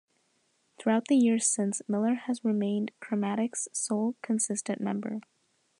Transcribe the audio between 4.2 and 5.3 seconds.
consistent member.